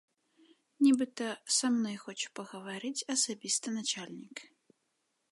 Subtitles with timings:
[0.85, 1.25] Нібыта,
[1.57, 4.37] са мной хоча пагаварыць асабіста начальнік.